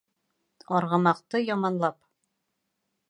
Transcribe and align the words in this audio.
Арғымаҡты 0.77 1.43
яманлап 1.43 2.01